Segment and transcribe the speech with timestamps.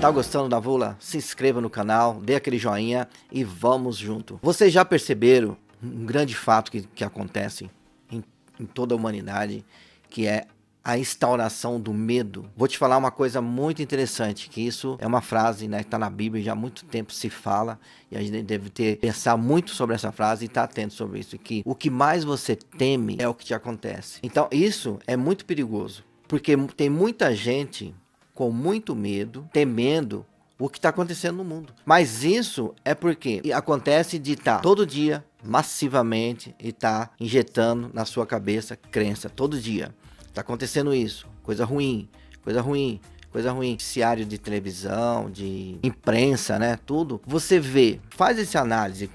[0.00, 0.96] Tá gostando da Vula?
[0.98, 4.40] Se inscreva no canal, dê aquele joinha e vamos junto.
[4.42, 7.70] Vocês já perceberam um grande fato que, que acontece
[8.10, 8.24] em,
[8.58, 9.62] em toda a humanidade,
[10.08, 10.46] que é
[10.82, 12.48] a instauração do medo.
[12.56, 15.98] Vou te falar uma coisa muito interessante, que isso é uma frase né, que está
[15.98, 17.78] na Bíblia, já há muito tempo se fala,
[18.10, 21.18] e a gente deve ter pensar muito sobre essa frase e estar tá atento sobre
[21.18, 24.20] isso, que o que mais você teme é o que te acontece.
[24.22, 27.94] Então isso é muito perigoso, porque tem muita gente
[28.40, 30.24] com muito medo, temendo
[30.58, 31.74] o que está acontecendo no mundo.
[31.84, 38.06] Mas isso é porque acontece de estar tá todo dia, massivamente, e tá injetando na
[38.06, 39.94] sua cabeça crença, todo dia.
[40.32, 42.08] Tá acontecendo isso, coisa ruim,
[42.42, 42.98] coisa ruim,
[43.30, 43.72] coisa ruim.
[43.72, 46.78] Noticiário de televisão, de imprensa, né?
[46.86, 47.20] Tudo.
[47.26, 49.10] Você vê, faz essa análise,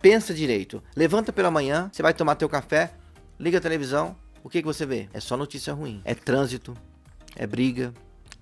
[0.00, 0.80] pensa direito.
[0.94, 2.92] Levanta pela manhã, você vai tomar teu café,
[3.40, 5.08] liga a televisão, o que, que você vê?
[5.12, 6.00] É só notícia ruim.
[6.04, 6.76] É trânsito,
[7.34, 7.92] é briga,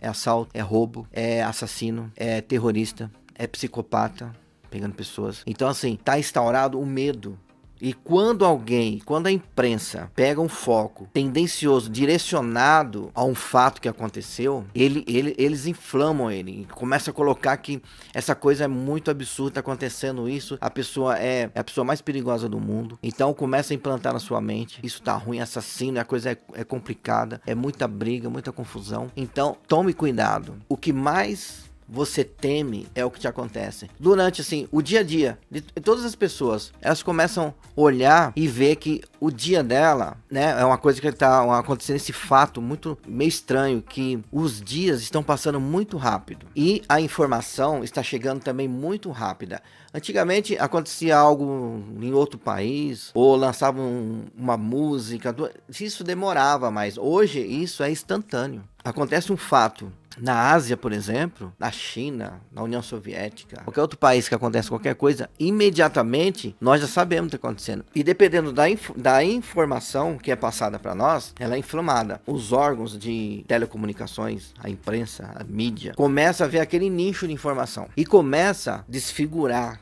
[0.00, 4.34] é assalto, é roubo, é assassino, é terrorista, é psicopata
[4.70, 5.42] pegando pessoas.
[5.46, 7.38] Então, assim, tá instaurado o medo
[7.80, 13.88] e quando alguém, quando a imprensa pega um foco tendencioso, direcionado a um fato que
[13.88, 16.66] aconteceu, ele, ele, eles inflamam ele.
[16.72, 21.50] Começa a colocar que essa coisa é muito absurda, tá acontecendo isso, a pessoa é,
[21.54, 22.98] é a pessoa mais perigosa do mundo.
[23.02, 26.64] Então começa a implantar na sua mente, isso tá ruim, assassino, a coisa é, é
[26.64, 29.10] complicada, é muita briga, muita confusão.
[29.16, 30.56] Então tome cuidado.
[30.68, 33.90] O que mais você teme é o que te acontece.
[33.98, 38.46] Durante assim, o dia a dia de todas as pessoas, elas começam a olhar e
[38.46, 42.96] ver que o dia dela, né, é uma coisa que está acontecendo esse fato muito
[43.06, 48.68] meio estranho que os dias estão passando muito rápido e a informação está chegando também
[48.68, 49.62] muito rápida.
[49.92, 55.34] Antigamente acontecia algo em outro país ou lançavam uma música,
[55.68, 58.62] isso demorava, mas hoje isso é instantâneo.
[58.84, 64.28] Acontece um fato na Ásia, por exemplo, na China, na União Soviética, qualquer outro país
[64.28, 67.84] que acontece qualquer coisa, imediatamente nós já sabemos o que está acontecendo.
[67.94, 72.20] E dependendo da, inf da informação que é passada para nós, ela é inflamada.
[72.26, 77.88] Os órgãos de telecomunicações, a imprensa, a mídia, começa a ver aquele nicho de informação
[77.96, 79.80] e começa a desfigurar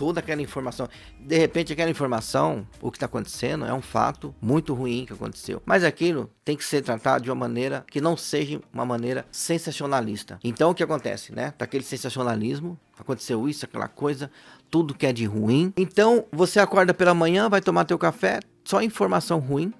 [0.00, 0.88] toda aquela informação.
[1.20, 5.60] De repente, aquela informação, o que está acontecendo, é um fato muito ruim que aconteceu.
[5.66, 10.38] Mas aquilo tem que ser tratado de uma maneira que não seja uma maneira sensacionalista.
[10.42, 11.50] Então, o que acontece, né?
[11.50, 14.30] Tá aquele sensacionalismo, aconteceu isso, aquela coisa,
[14.70, 15.70] tudo que é de ruim.
[15.76, 19.70] Então, você acorda pela manhã, vai tomar teu café, só informação ruim.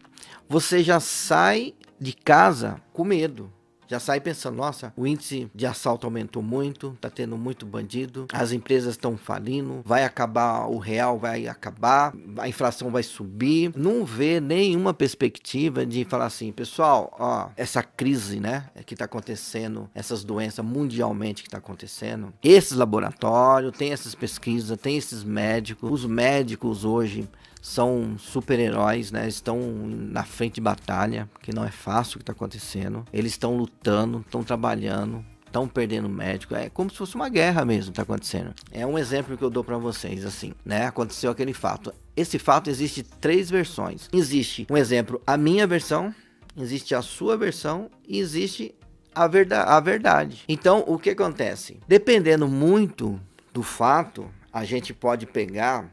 [0.51, 3.51] Você já sai de casa com medo
[3.91, 8.53] já sai pensando, nossa, o índice de assalto aumentou muito, tá tendo muito bandido, as
[8.53, 13.73] empresas estão falindo, vai acabar, o real vai acabar, a inflação vai subir.
[13.75, 19.91] Não vê nenhuma perspectiva de falar assim, pessoal, ó, essa crise, né, que tá acontecendo,
[19.93, 26.05] essas doenças mundialmente que tá acontecendo, esses laboratórios, tem essas pesquisas, tem esses médicos, os
[26.05, 27.29] médicos hoje
[27.61, 29.29] são super-heróis, né?
[29.29, 33.05] Estão na frente de batalha, que não é fácil o que está acontecendo.
[33.13, 36.55] Eles estão lutando, estão trabalhando, estão perdendo médico.
[36.55, 38.55] É como se fosse uma guerra mesmo está acontecendo.
[38.71, 40.87] É um exemplo que eu dou para vocês, assim, né?
[40.87, 41.93] Aconteceu aquele fato.
[42.17, 44.09] Esse fato existe três versões.
[44.13, 46.15] Existe um exemplo, a minha versão,
[46.57, 48.75] existe a sua versão e existe
[49.15, 50.45] a, verda a verdade.
[50.49, 51.79] Então, o que acontece?
[51.87, 53.21] Dependendo muito
[53.53, 55.91] do fato, a gente pode pegar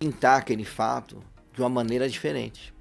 [0.00, 1.22] pintar aquele fato
[1.52, 2.72] de uma maneira diferente.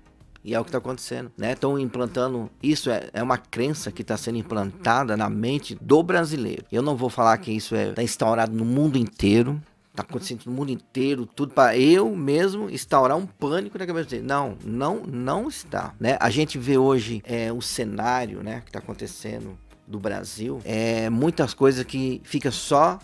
[0.41, 1.51] E é o que está acontecendo, né?
[1.51, 2.49] Estão implantando.
[2.63, 6.63] Isso é, é uma crença que está sendo implantada na mente do brasileiro.
[6.71, 9.61] Eu não vou falar que isso está é, instaurado no mundo inteiro.
[9.91, 14.25] Está acontecendo no mundo inteiro, tudo para eu mesmo instaurar um pânico na cabeça dele.
[14.25, 16.15] Não, não, não está, né?
[16.21, 21.53] A gente vê hoje é, o cenário, né, que está acontecendo do Brasil, é muitas
[21.53, 22.99] coisas que fica só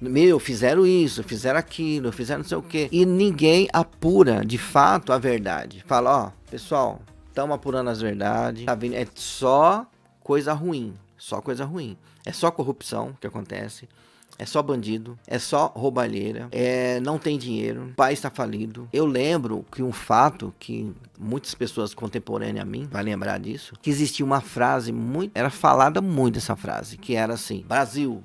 [0.00, 2.88] meu, fizeram isso, fizeram aquilo, fizeram não sei o quê.
[2.92, 5.82] E ninguém apura de fato a verdade.
[5.86, 8.64] Fala, ó, pessoal, estamos apurando as verdades.
[8.64, 9.86] Tá vindo, é só
[10.22, 10.94] coisa ruim.
[11.16, 11.96] Só coisa ruim.
[12.24, 13.88] É só corrupção que acontece.
[14.38, 18.86] É só bandido, é só roubalheira, é, não tem dinheiro, o país está falido.
[18.92, 23.88] Eu lembro que um fato que muitas pessoas contemporâneas a mim vai lembrar disso, que
[23.88, 28.22] existia uma frase muito, era falada muito essa frase, que era assim: Brasil,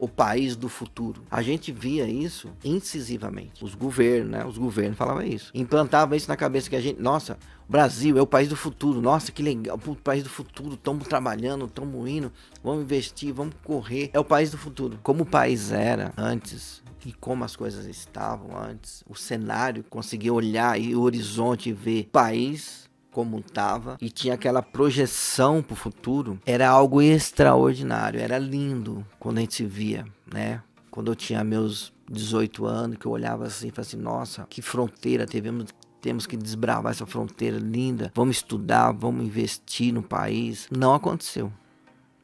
[0.00, 1.22] o país do futuro.
[1.30, 3.62] A gente via isso incisivamente.
[3.62, 4.44] Os governos, né?
[4.44, 5.52] Os governos falavam isso.
[5.54, 7.38] Implantavam isso na cabeça que a gente, nossa,
[7.68, 9.00] Brasil é o país do futuro.
[9.00, 10.74] Nossa, que legal, o país do futuro.
[10.74, 12.32] Estamos trabalhando, estamos indo,
[12.64, 14.10] vamos investir, vamos correr.
[14.12, 14.98] É o país do futuro.
[15.02, 20.80] Como o país era antes e como as coisas estavam antes, o cenário, conseguir olhar
[20.80, 26.68] e o horizonte ver país como estava e tinha aquela projeção para o futuro, era
[26.68, 30.62] algo extraordinário, era lindo quando a gente via, né?
[30.90, 34.60] Quando eu tinha meus 18 anos, que eu olhava assim e falava assim, nossa, que
[34.60, 35.66] fronteira tivemos,
[36.00, 40.68] temos que desbravar essa fronteira linda, vamos estudar, vamos investir no país.
[40.70, 41.52] Não aconteceu.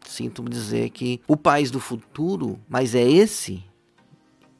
[0.04, 3.64] Sinto dizer que o país do futuro, mas é esse,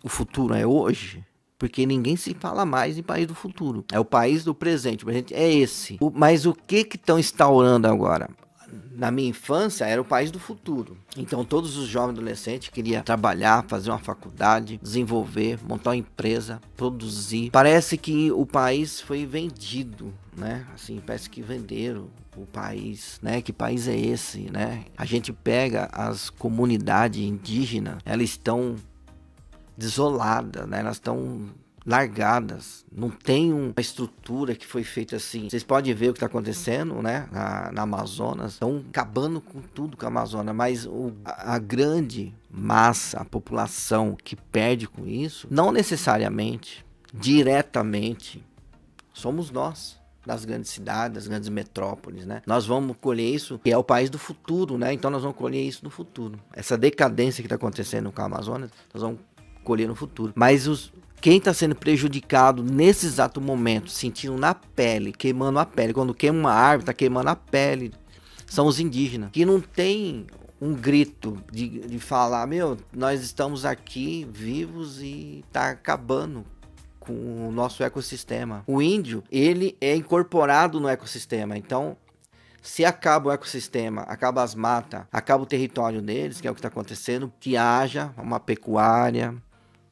[0.02, 1.24] o futuro é hoje,
[1.58, 3.84] porque ninguém se fala mais em país do futuro.
[3.92, 5.04] É o país do presente.
[5.04, 5.96] O presente é esse.
[6.00, 8.28] O, mas o que que estão instaurando agora?
[8.92, 10.96] Na minha infância era o país do futuro.
[11.16, 17.50] Então todos os jovens adolescentes queriam trabalhar, fazer uma faculdade, desenvolver, montar uma empresa, produzir.
[17.50, 20.66] Parece que o país foi vendido, né?
[20.74, 23.40] Assim, parece que venderam o país, né?
[23.40, 24.84] Que país é esse, né?
[24.96, 28.76] A gente pega as comunidades indígenas, elas estão
[29.76, 30.80] desoladas, né?
[30.80, 31.48] Elas estão
[31.86, 35.48] largadas, não tem uma estrutura que foi feita assim.
[35.48, 39.96] Vocês podem ver o que está acontecendo, né, na, na Amazonas, estão acabando com tudo
[39.96, 45.46] com a Amazônia, mas o, a, a grande massa, a população que perde com isso,
[45.48, 46.84] não necessariamente,
[47.14, 48.44] diretamente,
[49.12, 49.96] somos nós
[50.26, 52.42] das grandes cidades, das grandes metrópoles, né?
[52.44, 54.92] Nós vamos colher isso, que é o país do futuro, né?
[54.92, 56.36] Então nós vamos colher isso no futuro.
[56.52, 59.20] Essa decadência que está acontecendo com a Amazônia, nós vamos
[59.66, 60.32] colher no futuro.
[60.34, 65.92] Mas os, quem está sendo prejudicado nesse exato momento, sentindo na pele, queimando a pele,
[65.92, 67.92] quando queima uma árvore, está queimando a pele,
[68.46, 70.26] são os indígenas, que não tem
[70.60, 76.44] um grito de, de falar, meu, nós estamos aqui vivos e está acabando
[77.00, 78.62] com o nosso ecossistema.
[78.66, 81.96] O índio, ele é incorporado no ecossistema, então
[82.62, 86.58] se acaba o ecossistema, acaba as matas, acaba o território deles, que é o que
[86.58, 89.34] está acontecendo, que haja uma pecuária,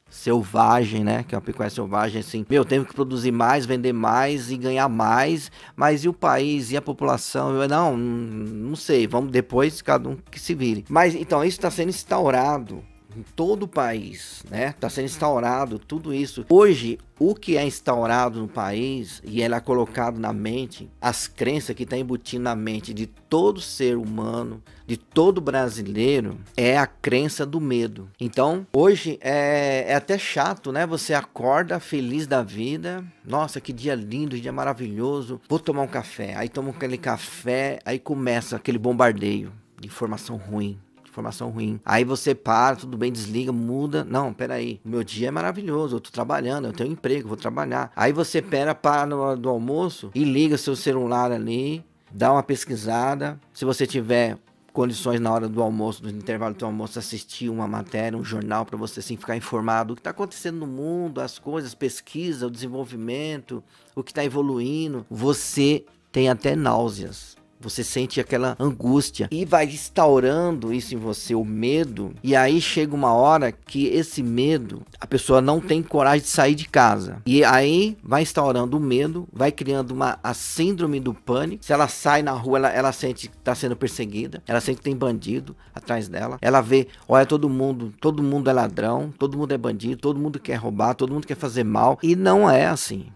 [0.09, 1.23] selvagem, né?
[1.23, 2.45] Que é uma pecuária selvagem, assim.
[2.49, 6.77] Meu, tenho que produzir mais, vender mais e ganhar mais, mas e o país e
[6.77, 7.53] a população?
[7.53, 10.85] Eu, não, não sei, vamos depois cada um que se vire.
[10.89, 12.83] Mas então isso está sendo instaurado
[13.15, 14.69] em todo o país, né?
[14.69, 16.45] Está sendo instaurado tudo isso.
[16.49, 21.75] Hoje, o que é instaurado no país e ela é colocado na mente, as crenças
[21.75, 27.45] que está embutindo na mente de todo ser humano, de todo brasileiro, é a crença
[27.45, 28.09] do medo.
[28.19, 30.85] Então, hoje é, é até chato, né?
[30.85, 36.35] Você acorda feliz da vida, nossa, que dia lindo, dia maravilhoso, vou tomar um café.
[36.35, 40.79] Aí toma aquele café, aí começa aquele bombardeio de informação ruim
[41.15, 41.79] informação ruim.
[41.85, 44.03] Aí você para, tudo bem, desliga, muda.
[44.03, 44.81] Não, peraí.
[44.83, 47.91] Meu dia é maravilhoso, eu tô trabalhando, eu tenho um emprego, vou trabalhar.
[47.95, 53.39] Aí você pera, para no, do almoço e liga seu celular ali, dá uma pesquisada.
[53.53, 54.37] Se você tiver
[54.73, 58.77] condições na hora do almoço, no intervalo do almoço, assistir uma matéria, um jornal para
[58.77, 63.63] você assim, ficar informado do que está acontecendo no mundo, as coisas, pesquisa, o desenvolvimento,
[63.95, 65.05] o que está evoluindo.
[65.09, 67.37] Você tem até náuseas.
[67.65, 72.13] Você sente aquela angústia e vai instaurando isso em você, o medo.
[72.23, 76.53] E aí chega uma hora que esse medo, a pessoa não tem coragem de sair
[76.53, 77.23] de casa.
[77.25, 81.65] E aí vai instaurando o medo, vai criando uma a síndrome do pânico.
[81.65, 84.83] Se ela sai na rua, ela, ela sente que está sendo perseguida, ela sente que
[84.83, 86.37] tem bandido atrás dela.
[86.41, 90.39] Ela vê, olha, todo mundo, todo mundo é ladrão, todo mundo é bandido, todo mundo
[90.39, 91.97] quer roubar, todo mundo quer fazer mal.
[92.03, 93.07] E não é assim.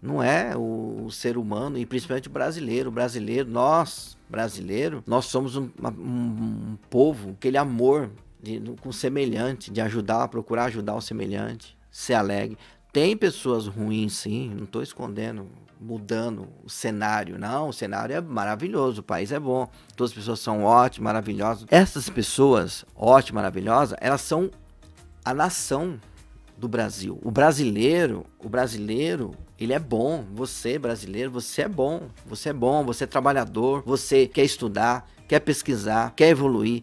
[0.00, 2.88] Não é o, o, ser humano, e principalmente o brasileiro.
[2.88, 8.10] O brasileiro, nós, brasileiro, nós somos um, um, um povo, aquele amor
[8.42, 12.58] de, com o semelhante, de ajudar, procurar ajudar o semelhante, ser alegre.
[12.92, 15.48] Tem pessoas ruins, sim, não estou escondendo,
[15.80, 17.38] mudando o cenário.
[17.38, 21.66] Não, o cenário é maravilhoso, o país é bom, todas as pessoas são ótimas, maravilhosas.
[21.70, 24.50] Essas pessoas, ótimas, maravilhosas, elas são
[25.24, 25.98] a nação
[26.56, 27.18] do Brasil.
[27.22, 30.24] O brasileiro, o brasileiro, ele é bom.
[30.32, 32.08] Você, brasileiro, você é bom.
[32.26, 36.82] Você é bom, você é trabalhador, você quer estudar, quer pesquisar, quer evoluir,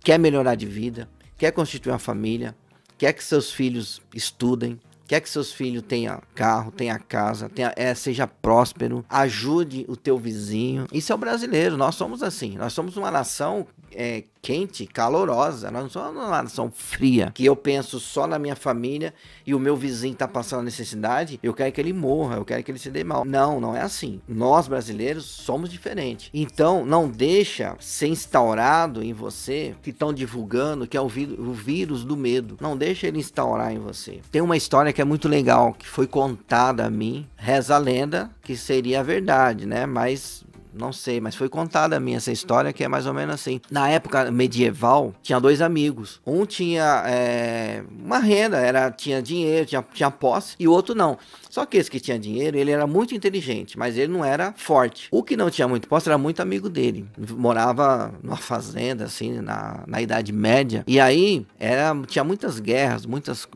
[0.00, 2.54] quer melhorar de vida, quer constituir uma família,
[2.98, 7.94] quer que seus filhos estudem, quer que seus filhos tenham carro, tenha casa, tenha, é,
[7.94, 10.86] seja próspero, ajude o teu vizinho.
[10.92, 12.56] Isso é o brasileiro, nós somos assim.
[12.56, 15.70] Nós somos uma nação é, quente, calorosa.
[15.70, 19.14] Nós não somos uma nação fria, que eu penso só na minha família
[19.46, 22.70] e o meu vizinho tá passando necessidade, eu quero que ele morra, eu quero que
[22.70, 23.24] ele se dê mal.
[23.24, 24.20] Não, não é assim.
[24.26, 26.28] Nós brasileiros somos diferentes.
[26.34, 32.04] Então, não deixa ser instaurado em você que estão divulgando que é o, o vírus
[32.04, 32.56] do medo.
[32.60, 34.20] Não deixa ele instaurar em você.
[34.30, 38.30] Tem uma história que é muito legal, que foi contada a mim, reza a lenda
[38.42, 39.86] que seria a verdade, né?
[39.86, 40.44] Mas
[40.74, 43.60] não sei, mas foi contada a mim essa história que é mais ou menos assim.
[43.70, 46.20] Na época medieval, tinha dois amigos.
[46.26, 51.18] Um tinha é, uma renda, era, tinha dinheiro, tinha, tinha posse, e o outro não.
[51.50, 55.08] Só que esse que tinha dinheiro, ele era muito inteligente, mas ele não era forte.
[55.10, 57.06] O que não tinha muito posse era muito amigo dele.
[57.30, 60.84] Morava numa fazenda, assim, na, na Idade Média.
[60.86, 63.46] E aí era, tinha muitas guerras, muitas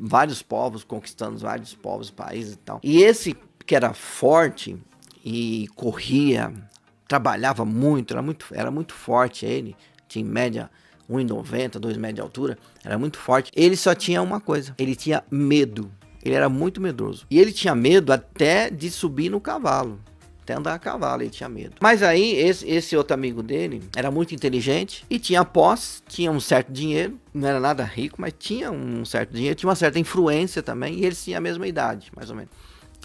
[0.00, 2.80] vários povos conquistando vários povos, países e tal.
[2.82, 4.76] E esse que era forte
[5.24, 6.52] e corria,
[7.08, 9.76] trabalhava muito, era muito, era muito forte ele,
[10.08, 10.70] tinha em média
[11.10, 13.50] 1,90, 2 metros de altura, era muito forte.
[13.54, 15.90] Ele só tinha uma coisa, ele tinha medo.
[16.22, 17.26] Ele era muito medroso.
[17.30, 19.98] E ele tinha medo até de subir no cavalo
[20.50, 21.76] até andar a cavalo, ele tinha medo.
[21.80, 26.40] Mas aí, esse, esse outro amigo dele era muito inteligente e tinha posse, tinha um
[26.40, 30.62] certo dinheiro, não era nada rico, mas tinha um certo dinheiro, tinha uma certa influência
[30.62, 32.50] também, e eles tinham a mesma idade, mais ou menos.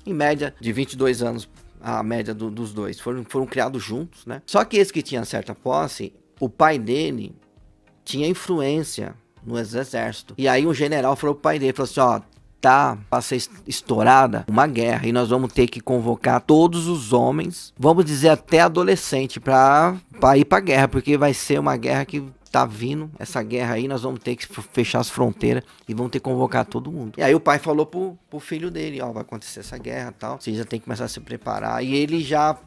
[0.06, 1.48] Em média, de 22 anos,
[1.86, 3.00] a média do, dos dois.
[3.00, 4.42] Foram, foram criados juntos, né?
[4.48, 7.36] Só que esse que tinha certa posse, o pai dele
[8.04, 9.14] tinha influência
[9.46, 10.34] no exército.
[10.36, 12.22] E aí um general falou pro pai dele, falou assim, ó,
[12.60, 17.72] tá para ser estourada uma guerra e nós vamos ter que convocar todos os homens,
[17.78, 20.00] vamos dizer até adolescente, para
[20.36, 24.04] ir para guerra, porque vai ser uma guerra que tá vindo, essa guerra aí, nós
[24.04, 27.14] vamos ter que fechar as fronteiras e vamos ter que convocar todo mundo.
[27.18, 30.40] E aí o pai falou pro, pro filho dele, ó, vai acontecer essa guerra tal,
[30.40, 31.84] você já tem que começar a se preparar.
[31.84, 32.58] E ele já,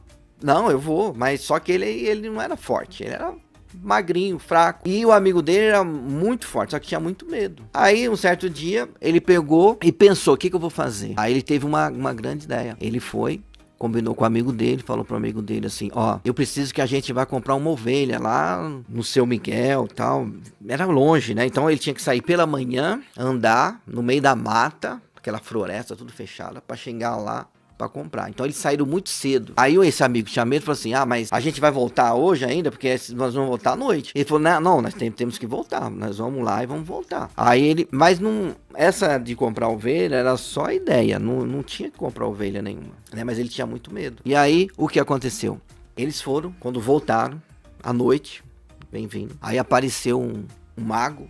[0.43, 3.35] não, eu vou, mas só que ele, ele não era forte, ele era
[3.75, 4.89] magrinho, fraco.
[4.89, 7.65] E o amigo dele era muito forte, só que tinha muito medo.
[7.73, 11.15] Aí, um certo dia, ele pegou e pensou: o que, que eu vou fazer?
[11.17, 12.77] Aí ele teve uma, uma grande ideia.
[12.81, 13.43] Ele foi,
[13.79, 16.87] combinou com o amigo dele, falou pro amigo dele assim: Ó, eu preciso que a
[16.87, 20.29] gente vá comprar uma ovelha lá no seu Miguel tal.
[20.67, 21.47] Era longe, né?
[21.47, 26.13] Então ele tinha que sair pela manhã, andar no meio da mata, aquela floresta tudo
[26.13, 27.47] fechada, para chegar lá
[27.79, 28.29] para comprar.
[28.29, 29.53] Então eles saíram muito cedo.
[29.57, 32.71] Aí esse amigo tinha medo falou assim: Ah, mas a gente vai voltar hoje ainda,
[32.73, 34.11] porque nós vamos voltar à noite.
[34.15, 35.89] Ele falou: Não, não nós tem, temos que voltar.
[35.89, 37.31] Nós vamos lá e vamos voltar.
[37.37, 41.97] Aí ele, mas não, essa de comprar ovelha era só ideia, não, não tinha que
[41.97, 43.23] comprar ovelha nenhuma, né?
[43.23, 44.21] Mas ele tinha muito medo.
[44.25, 45.61] E aí o que aconteceu?
[45.97, 47.41] Eles foram, quando voltaram,
[47.83, 48.43] à noite,
[48.91, 49.37] bem-vindo.
[49.41, 50.45] Aí apareceu um,
[50.77, 51.29] um mago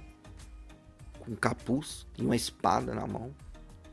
[1.20, 3.30] com um capuz e uma espada na mão,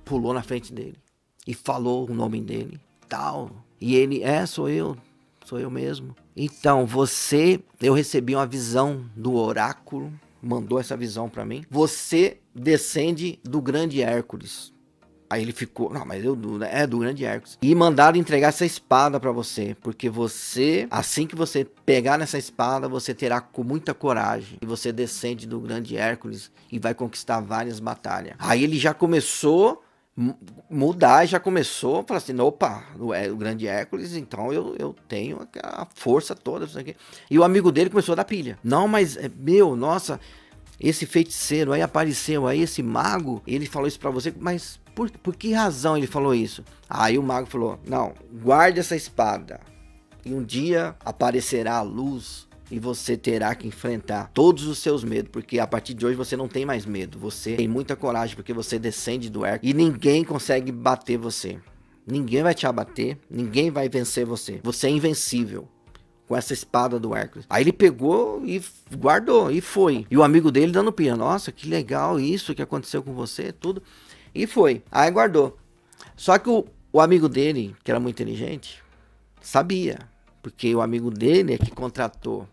[0.03, 1.04] pulou na frente dele
[1.45, 3.51] e falou o nome dele, tal.
[3.79, 4.97] E ele, é, sou eu,
[5.45, 6.15] sou eu mesmo.
[6.35, 10.11] Então, você, eu recebi uma visão do oráculo,
[10.41, 11.63] mandou essa visão para mim.
[11.69, 14.73] Você descende do grande Hércules.
[15.27, 16.37] Aí ele ficou, não, mas eu
[16.69, 17.57] é do grande Hércules.
[17.61, 22.87] E mandaram entregar essa espada para você, porque você, assim que você pegar nessa espada,
[22.87, 24.59] você terá com muita coragem.
[24.61, 28.35] E você descende do grande Hércules e vai conquistar várias batalhas.
[28.37, 29.83] Aí ele já começou
[30.69, 35.85] mudar já começou falar assim, opa, o, o grande Hércules, então eu, eu tenho a
[35.93, 36.95] força toda, isso aqui.
[37.29, 38.57] E o amigo dele começou a dar pilha.
[38.63, 40.19] Não, mas, é, meu, nossa,
[40.79, 45.35] esse feiticeiro aí apareceu, aí esse mago, ele falou isso para você, mas por, por
[45.35, 46.63] que razão ele falou isso?
[46.89, 49.59] Aí o mago falou, não, guarde essa espada,
[50.25, 55.29] e um dia aparecerá a luz e você terá que enfrentar todos os seus medos,
[55.31, 58.53] porque a partir de hoje você não tem mais medo, você tem muita coragem porque
[58.53, 61.59] você descende do arco e ninguém consegue bater você.
[62.07, 64.59] Ninguém vai te abater, ninguém vai vencer você.
[64.63, 65.67] Você é invencível
[66.27, 67.45] com essa espada do Hércules.
[67.49, 68.63] Aí ele pegou e
[68.95, 70.05] guardou e foi.
[70.09, 73.81] E o amigo dele dando pia, nossa, que legal isso que aconteceu com você, tudo.
[74.33, 74.83] E foi.
[74.91, 75.57] Aí guardou.
[76.15, 78.83] Só que o, o amigo dele, que era muito inteligente,
[79.41, 79.99] sabia,
[80.41, 82.47] porque o amigo dele é que contratou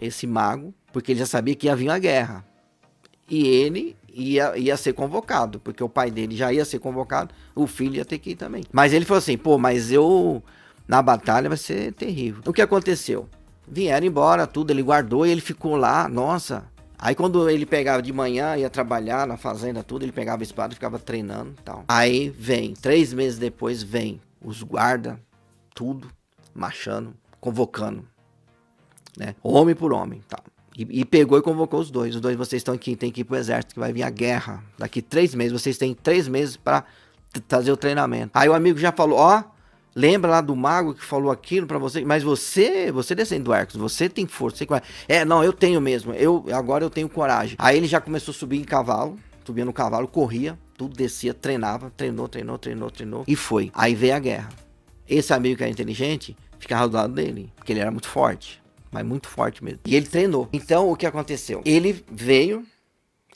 [0.00, 2.44] esse mago, porque ele já sabia que ia vir a guerra.
[3.28, 7.66] E ele ia, ia ser convocado, porque o pai dele já ia ser convocado, o
[7.66, 8.64] filho ia ter que ir também.
[8.72, 10.42] Mas ele falou assim: pô, mas eu
[10.86, 12.42] na batalha vai ser terrível.
[12.46, 13.28] O que aconteceu?
[13.68, 16.64] Vieram embora, tudo, ele guardou e ele ficou lá, nossa.
[16.98, 20.72] Aí quando ele pegava de manhã, ia trabalhar na fazenda, tudo, ele pegava a espada
[20.72, 21.84] e ficava treinando e tal.
[21.88, 25.20] Aí vem, três meses depois, vem os guarda,
[25.74, 26.08] tudo,
[26.54, 28.06] marchando, convocando
[29.16, 29.34] né?
[29.42, 30.42] Homem por homem, tal.
[30.76, 32.14] E, e, pegou e convocou os dois.
[32.14, 34.62] Os dois, vocês estão aqui, tem que ir pro exército, que vai vir a guerra.
[34.78, 36.84] Daqui três meses, vocês têm três meses para
[37.48, 38.30] fazer o treinamento.
[38.34, 39.42] Aí o amigo já falou, ó,
[39.94, 43.80] lembra lá do mago que falou aquilo para você, mas você, você descende do Hércules,
[43.80, 44.82] você tem força, você.
[45.08, 46.12] É, não, eu tenho mesmo.
[46.12, 47.56] Eu agora eu tenho coragem.
[47.58, 51.90] Aí ele já começou a subir em cavalo, subia no cavalo, corria, tudo descia, treinava,
[51.96, 53.70] treinou, treinou, treinou, treinou e foi.
[53.72, 54.48] Aí veio a guerra.
[55.08, 58.65] Esse amigo que era inteligente ficava do lado dele, porque ele era muito forte
[58.96, 59.80] mas muito forte mesmo.
[59.84, 60.48] E ele treinou.
[60.52, 61.60] Então o que aconteceu?
[61.64, 62.64] Ele veio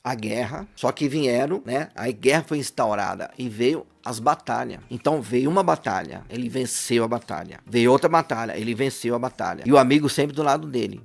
[0.02, 1.90] a guerra, só que vieram, né?
[1.94, 4.80] A guerra foi instaurada e veio as batalhas.
[4.90, 7.60] Então veio uma batalha, ele venceu a batalha.
[7.66, 9.62] Veio outra batalha, ele venceu a batalha.
[9.66, 11.02] E o amigo sempre do lado dele,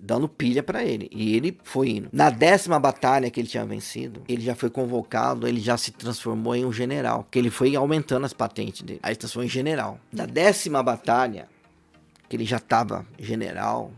[0.00, 1.08] dando pilha para ele.
[1.10, 2.08] E ele foi indo.
[2.12, 6.54] Na décima batalha que ele tinha vencido, ele já foi convocado, ele já se transformou
[6.54, 9.00] em um general, que ele foi aumentando as patentes dele.
[9.02, 9.98] Aí ele transformou em general.
[10.12, 11.48] Na décima batalha,
[12.32, 13.92] que ele já estava general,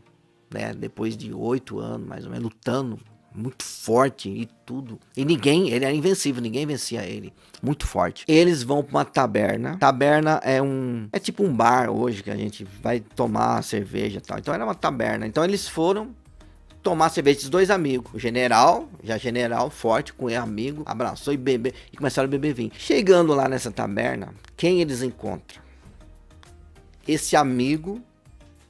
[0.53, 2.99] né, depois de oito anos mais ou menos lutando
[3.33, 4.99] muito forte e tudo.
[5.17, 7.33] E ninguém, ele era invencível, ninguém vencia ele.
[7.63, 8.25] Muito forte.
[8.27, 9.77] Eles vão para uma taberna.
[9.79, 14.21] Taberna é um é tipo um bar hoje que a gente vai tomar cerveja e
[14.21, 14.37] tal.
[14.37, 15.29] Então era uma taberna.
[15.29, 16.11] Então eles foram
[16.83, 18.15] tomar cerveja esses dois amigos.
[18.15, 22.53] O general, já general, forte, com ele amigo, abraçou e bebeu e começaram a beber
[22.53, 22.73] vinho.
[22.77, 25.63] Chegando lá nessa taberna, quem eles encontram?
[27.07, 28.03] Esse amigo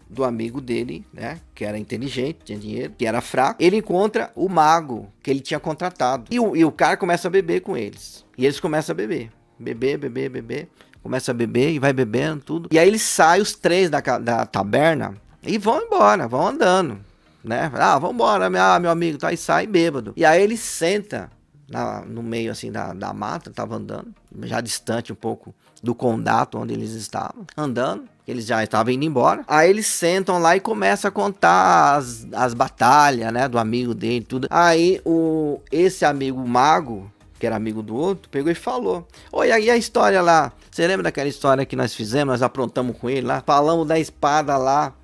[0.09, 1.41] do amigo dele, né?
[1.55, 3.63] Que era inteligente, tinha dinheiro, que era fraco.
[3.63, 6.27] Ele encontra o mago que ele tinha contratado.
[6.31, 8.25] E o, e o cara começa a beber com eles.
[8.37, 9.31] E eles começam a beber.
[9.59, 10.69] Beber, beber, beber.
[11.03, 12.69] Começa a beber e vai bebendo tudo.
[12.73, 16.99] E aí eles saem, os três da, da taberna, e vão embora, vão andando.
[17.43, 17.71] Né?
[17.75, 19.31] Ah, vamos embora, meu, meu amigo, tá?
[19.31, 20.15] E sai bêbado.
[20.17, 21.31] E aí ele senta
[21.69, 26.59] na, no meio assim da, da mata, tava andando, já distante um pouco do condato
[26.59, 29.45] onde eles estavam, andando eles já estavam indo embora.
[29.47, 33.47] Aí eles sentam lá e começam a contar as, as batalhas, né?
[33.49, 34.49] Do amigo dele tudo.
[34.51, 39.71] Aí o, esse amigo mago, que era amigo do outro, pegou e falou: Oi, aí
[39.71, 40.53] a história lá.
[40.71, 42.33] Você lembra daquela história que nós fizemos?
[42.33, 43.43] Nós aprontamos com ele lá?
[43.45, 44.95] Falamos da espada lá.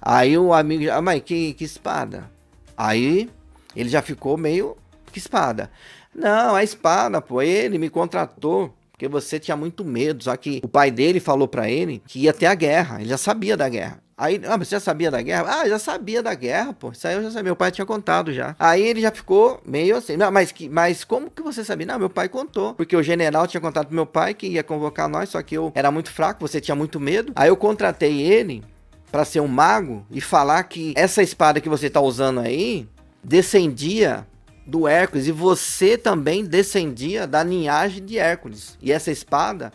[0.00, 2.30] Aí o amigo, ah, mas que, que espada?
[2.76, 3.30] Aí
[3.74, 4.76] ele já ficou meio.
[5.10, 5.70] Que espada?
[6.14, 7.40] Não, a espada, pô.
[7.40, 10.24] Ele me contratou porque você tinha muito medo.
[10.24, 12.98] Só que o pai dele falou para ele que ia ter a guerra.
[12.98, 14.02] Ele já sabia da guerra.
[14.18, 15.60] Aí, ah, você já sabia da guerra?
[15.60, 16.90] Ah, já sabia da guerra, pô.
[16.90, 17.44] Isso aí eu já sabia.
[17.44, 18.56] Meu pai tinha contado já.
[18.58, 20.16] Aí ele já ficou meio assim.
[20.16, 21.86] Não, mas, que, mas como que você sabia?
[21.86, 22.72] Não, meu pai contou.
[22.72, 25.70] Porque o general tinha contado pro meu pai que ia convocar nós, só que eu
[25.74, 27.34] era muito fraco, você tinha muito medo.
[27.36, 28.64] Aí eu contratei ele
[29.12, 32.88] para ser um mago e falar que essa espada que você tá usando aí
[33.22, 34.26] descendia
[34.66, 38.76] do Hércules e você também descendia da linhagem de Hércules.
[38.82, 39.72] E essa espada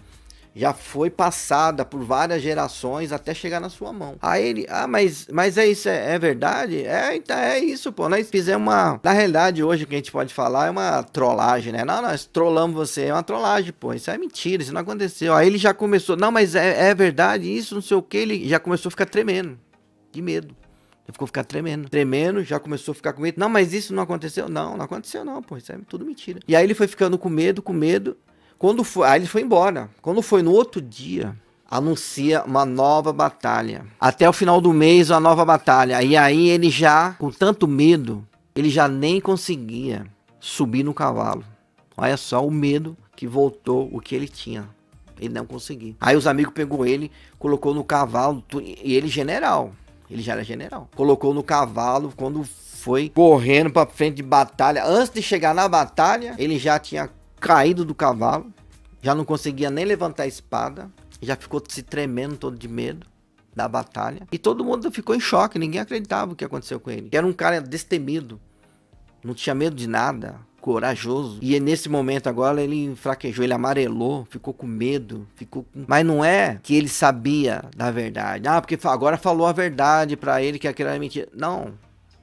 [0.53, 4.15] já foi passada por várias gerações até chegar na sua mão.
[4.21, 6.86] Aí ele, ah, mas, mas é isso, é, é verdade?
[6.86, 8.10] É, então é isso, pô.
[8.10, 8.99] Nós fizemos uma.
[9.01, 11.86] Na realidade, hoje o que a gente pode falar é uma trollagem, né?
[11.86, 13.93] Não, nós trollamos você, é uma trollagem, pô.
[13.93, 15.34] Isso é mentira, isso não aconteceu.
[15.34, 18.17] Aí ele já começou, não, mas é, é verdade, isso, não sei o que.
[18.17, 19.58] Ele já começou a ficar tremendo,
[20.12, 20.61] de medo.
[21.12, 21.89] Ele ficou ficar tremendo.
[21.89, 23.38] Tremendo, já começou a ficar com medo.
[23.38, 24.47] Não, mas isso não aconteceu?
[24.47, 25.58] Não, não aconteceu não, pô.
[25.58, 26.39] Isso é tudo mentira.
[26.47, 28.15] E aí ele foi ficando com medo, com medo.
[28.58, 29.89] Quando foi, aí ele foi embora.
[30.02, 31.36] Quando foi no outro dia,
[31.69, 33.86] anuncia uma nova batalha.
[34.00, 36.02] Até o final do mês, uma nova batalha.
[36.02, 40.06] E aí ele já, com tanto medo, ele já nem conseguia
[40.39, 41.43] subir no cavalo.
[41.97, 44.67] Olha só o medo que voltou o que ele tinha.
[45.19, 45.95] Ele não conseguia.
[46.00, 49.71] Aí os amigos pegou ele, colocou no cavalo, e ele general.
[50.12, 50.89] Ele já era general.
[50.93, 54.84] Colocou no cavalo quando foi correndo para frente de batalha.
[54.86, 58.52] Antes de chegar na batalha, ele já tinha caído do cavalo,
[59.02, 63.08] já não conseguia nem levantar a espada, já ficou se tremendo todo de medo
[63.56, 64.28] da batalha.
[64.32, 67.08] E todo mundo ficou em choque, ninguém acreditava o que aconteceu com ele.
[67.12, 68.39] Era um cara destemido,
[69.24, 71.39] não tinha medo de nada corajoso.
[71.41, 75.84] E nesse momento agora ele enfraquejou, ele amarelou, ficou com medo, ficou com...
[75.88, 78.47] Mas não é que ele sabia da verdade.
[78.47, 81.28] Ah, porque agora falou a verdade para ele que aquilo era mentira.
[81.36, 81.74] Não.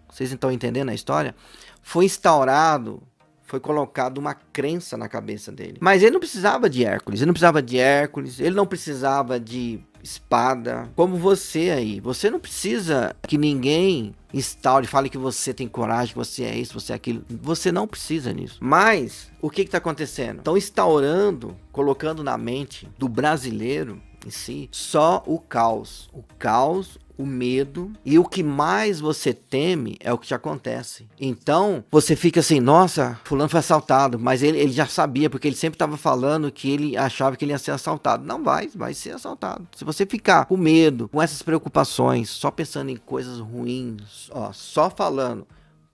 [0.08, 1.34] Vocês estão entendendo a história?
[1.82, 3.02] Foi instaurado
[3.48, 5.78] foi colocado uma crença na cabeça dele.
[5.80, 9.80] Mas ele não precisava de Hércules, ele não precisava de Hércules, ele não precisava de
[10.08, 12.00] espada, como você aí.
[12.00, 16.78] Você não precisa que ninguém instaure, fale que você tem coragem, que você é isso,
[16.78, 17.24] você é aquilo.
[17.28, 18.58] Você não precisa nisso.
[18.60, 20.38] Mas o que está acontecendo?
[20.38, 26.08] Estão instaurando, colocando na mente do brasileiro em si só o caos.
[26.12, 31.08] O caos, o medo e o que mais você teme é o que te acontece.
[31.20, 35.56] Então, você fica assim, nossa, fulano foi assaltado, mas ele, ele já sabia, porque ele
[35.56, 38.24] sempre estava falando que ele achava que ele ia ser assaltado.
[38.24, 39.66] Não vai, vai ser assaltado.
[39.76, 44.88] Se você ficar com medo, com essas preocupações, só pensando em coisas ruins, ó, só
[44.88, 45.46] falando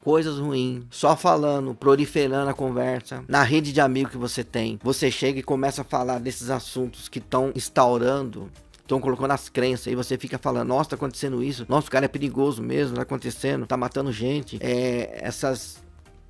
[0.04, 5.10] coisas ruins, só falando, proliferando a conversa, na rede de amigos que você tem, você
[5.10, 8.50] chega e começa a falar desses assuntos que estão instaurando
[8.84, 12.04] estão colocando as crenças e você fica falando, nossa, tá acontecendo isso, nossa, o cara
[12.04, 15.82] é perigoso mesmo, tá acontecendo, tá matando gente, é, essas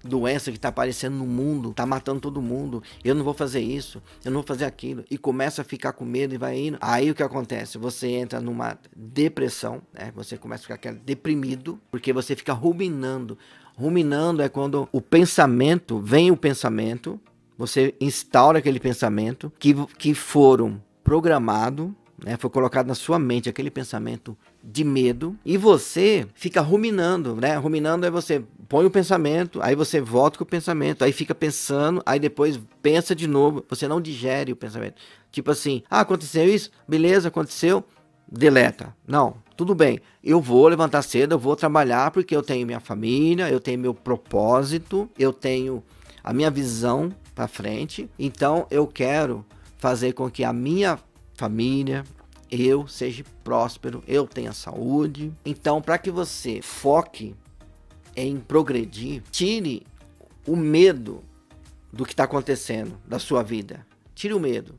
[0.04, 4.02] doenças que tá aparecendo no mundo, tá matando todo mundo, eu não vou fazer isso,
[4.24, 6.78] eu não vou fazer aquilo, e começa a ficar com medo e vai indo.
[6.80, 7.78] Aí o que acontece?
[7.78, 10.12] Você entra numa depressão, né?
[10.14, 13.36] Você começa a ficar deprimido, porque você fica ruminando.
[13.76, 17.18] Ruminando é quando o pensamento, vem o pensamento,
[17.56, 23.70] você instaura aquele pensamento que, que foram programado, né, foi colocado na sua mente aquele
[23.70, 27.56] pensamento de medo e você fica ruminando, né?
[27.56, 32.02] Ruminando é você põe o pensamento, aí você volta com o pensamento, aí fica pensando,
[32.06, 35.00] aí depois pensa de novo, você não digere o pensamento.
[35.30, 37.84] Tipo assim, ah, aconteceu isso, beleza, aconteceu,
[38.30, 38.94] deleta.
[39.06, 40.00] Não, tudo bem.
[40.22, 43.94] Eu vou levantar cedo, eu vou trabalhar porque eu tenho minha família, eu tenho meu
[43.94, 45.82] propósito, eu tenho
[46.22, 48.08] a minha visão para frente.
[48.18, 49.44] Então eu quero
[49.76, 50.98] fazer com que a minha
[51.34, 52.04] família,
[52.50, 55.32] eu seja próspero, eu tenha saúde.
[55.44, 57.34] Então, para que você foque
[58.16, 59.86] em progredir, tire
[60.46, 61.22] o medo
[61.92, 63.86] do que está acontecendo da sua vida.
[64.14, 64.78] Tire o medo.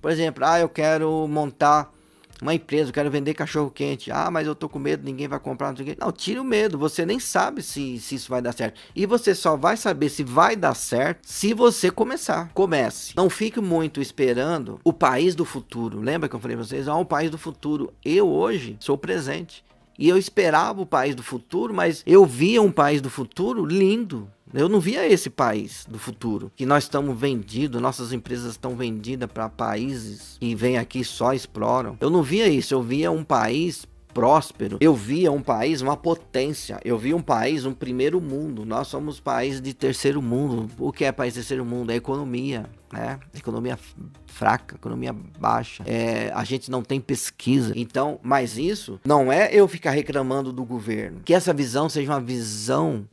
[0.00, 1.92] Por exemplo, ah, eu quero montar
[2.40, 4.10] uma empresa, eu quero vender cachorro quente.
[4.10, 5.78] Ah, mas eu tô com medo, ninguém vai comprar, não.
[5.98, 8.80] Não, tire o medo, você nem sabe se, se isso vai dar certo.
[8.94, 12.50] E você só vai saber se vai dar certo se você começar.
[12.54, 13.14] Comece.
[13.16, 16.00] Não fique muito esperando o país do futuro.
[16.00, 16.88] Lembra que eu falei pra vocês?
[16.88, 17.92] Ah, o país do futuro.
[18.04, 19.64] Eu hoje sou presente.
[19.98, 24.30] E eu esperava o país do futuro, mas eu via um país do futuro lindo,
[24.52, 29.30] eu não via esse país do futuro, que nós estamos vendidos, nossas empresas estão vendidas
[29.30, 31.96] para países que vêm aqui só exploram.
[32.00, 33.86] Eu não via isso, eu via um país
[34.18, 34.78] próspero.
[34.80, 36.80] Eu via um país, uma potência.
[36.84, 38.64] Eu via um país, um primeiro mundo.
[38.64, 40.68] Nós somos país de terceiro mundo.
[40.78, 41.92] O que é país de terceiro mundo?
[41.92, 43.20] É economia, né?
[43.32, 43.78] Economia
[44.26, 45.84] fraca, economia baixa.
[45.86, 47.72] É, a gente não tem pesquisa.
[47.76, 51.20] Então, mas isso não é eu ficar reclamando do governo.
[51.24, 53.06] Que essa visão seja uma visão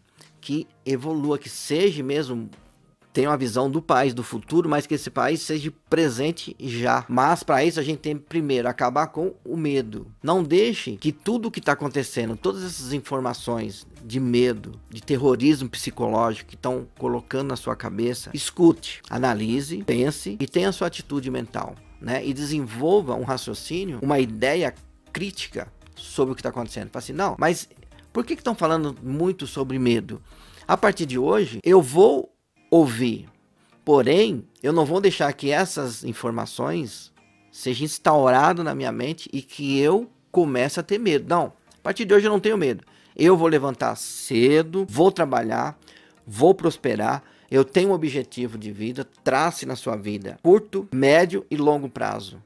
[0.46, 2.48] que evolua, que seja mesmo
[3.12, 7.06] tenha uma visão do país do futuro, mas que esse país seja presente já.
[7.08, 10.06] Mas para isso a gente tem primeiro acabar com o medo.
[10.22, 15.70] Não deixe que tudo o que está acontecendo, todas essas informações de medo, de terrorismo
[15.70, 21.74] psicológico que estão colocando na sua cabeça, escute, analise, pense e tenha sua atitude mental,
[22.02, 22.24] né?
[22.24, 24.76] E desenvolva um raciocínio, uma ideia
[25.14, 26.90] crítica sobre o que está acontecendo.
[26.90, 27.70] Fala assim, não, mas
[28.16, 30.22] por que estão falando muito sobre medo?
[30.66, 32.34] A partir de hoje, eu vou
[32.72, 33.28] ouvir,
[33.84, 37.12] porém, eu não vou deixar que essas informações
[37.52, 41.26] sejam instauradas na minha mente e que eu comece a ter medo.
[41.28, 42.86] Não, a partir de hoje eu não tenho medo.
[43.18, 45.78] Eu vou levantar cedo, vou trabalhar,
[46.26, 47.22] vou prosperar.
[47.52, 52.42] Eu tenho um objetivo de vida, trace na sua vida curto, médio e longo prazo.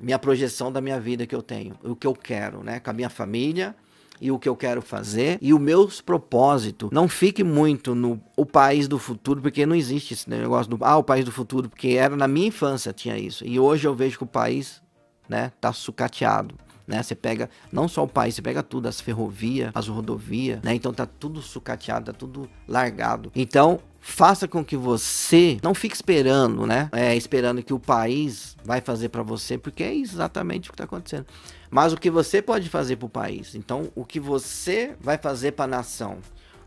[0.00, 2.78] Minha projeção da minha vida que eu tenho, o que eu quero, né?
[2.78, 3.74] Com a minha família,
[4.22, 6.90] e o que eu quero fazer e os meus propósitos.
[6.92, 10.96] Não fique muito no o país do futuro, porque não existe esse negócio do ah,
[10.96, 13.44] o país do futuro, porque era na minha infância tinha isso.
[13.44, 14.80] E hoje eu vejo que o país,
[15.28, 16.54] né, tá sucateado.
[16.92, 17.02] Né?
[17.02, 20.74] Você pega não só o país, você pega tudo, as ferrovias, as rodovias, né?
[20.74, 23.32] Então tá tudo sucateado, tá tudo largado.
[23.34, 26.90] Então, faça com que você não fique esperando, né?
[26.92, 30.84] É, esperando que o país vai fazer para você, porque é exatamente o que está
[30.84, 31.24] acontecendo.
[31.70, 33.54] Mas o que você pode fazer para o país?
[33.54, 36.18] Então, o que você vai fazer para a nação?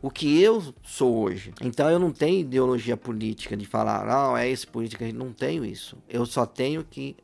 [0.02, 1.54] O que eu sou hoje.
[1.62, 5.12] Então, eu não tenho ideologia política de falar, não, é esse política.
[5.12, 5.98] Não tenho isso.
[6.10, 7.16] Eu só tenho que.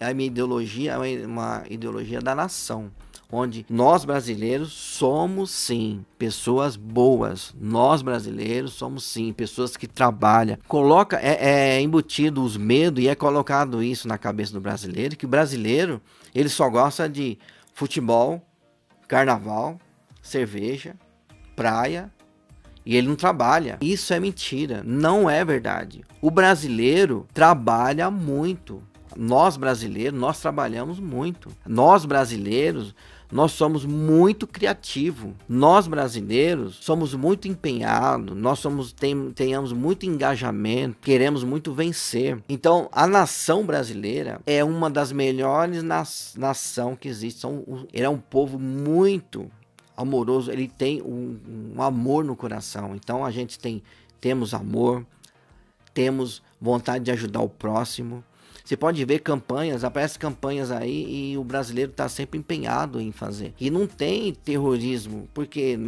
[0.00, 2.90] A minha ideologia é uma ideologia da nação
[3.30, 7.54] onde nós brasileiros somos sim pessoas boas.
[7.60, 10.58] Nós brasileiros somos sim pessoas que trabalham.
[10.66, 15.26] Coloca é, é embutido os medos e é colocado isso na cabeça do brasileiro que
[15.26, 16.00] o brasileiro
[16.34, 17.38] ele só gosta de
[17.74, 18.42] futebol,
[19.06, 19.78] carnaval,
[20.22, 20.96] cerveja,
[21.54, 22.10] praia
[22.84, 23.78] e ele não trabalha.
[23.82, 26.02] Isso é mentira, não é verdade.
[26.22, 28.82] O brasileiro trabalha muito.
[29.16, 31.50] Nós brasileiros, nós trabalhamos muito.
[31.66, 32.94] Nós brasileiros,
[33.30, 35.32] nós somos muito criativos.
[35.48, 42.42] Nós brasileiros somos muito empenhados, nós somos tem, tenhamos muito engajamento, queremos muito vencer.
[42.48, 47.40] Então, a nação brasileira é uma das melhores nas, nação que existe.
[47.40, 49.50] São, ele é um povo muito
[49.96, 51.38] amoroso, ele tem um,
[51.76, 52.94] um amor no coração.
[52.94, 53.82] Então, a gente tem
[54.20, 55.06] temos amor,
[55.94, 58.22] temos vontade de ajudar o próximo.
[58.68, 63.54] Você pode ver campanhas, aparecem campanhas aí e o brasileiro está sempre empenhado em fazer.
[63.58, 65.78] E não tem terrorismo, porque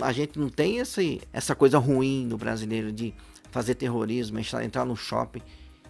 [0.00, 3.12] a gente não tem esse, essa coisa ruim no brasileiro de
[3.50, 5.42] fazer terrorismo, entrar no shopping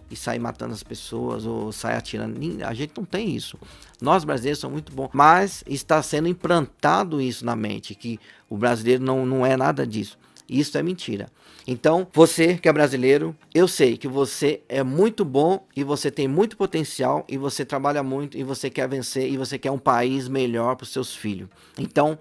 [0.09, 2.39] e sair matando as pessoas ou sair atirando.
[2.65, 3.55] A gente não tem isso.
[4.01, 9.03] Nós brasileiros somos muito bons, mas está sendo implantado isso na mente, que o brasileiro
[9.03, 10.17] não, não é nada disso.
[10.49, 11.27] Isso é mentira.
[11.67, 16.27] Então, você que é brasileiro, eu sei que você é muito bom e você tem
[16.27, 20.27] muito potencial e você trabalha muito e você quer vencer e você quer um país
[20.27, 21.49] melhor para os seus filhos.
[21.77, 22.17] Então,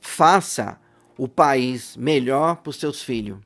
[0.00, 0.78] faça
[1.18, 3.38] o país melhor para os seus filhos.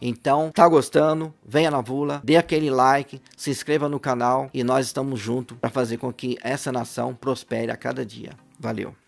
[0.00, 1.32] Então, tá gostando?
[1.46, 5.70] Venha na Vula, dê aquele like, se inscreva no canal e nós estamos juntos para
[5.70, 8.32] fazer com que essa nação prospere a cada dia.
[8.58, 9.05] Valeu!